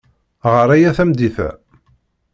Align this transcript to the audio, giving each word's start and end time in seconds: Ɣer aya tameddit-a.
Ɣer 0.53 0.69
aya 0.75 0.91
tameddit-a. 0.97 1.49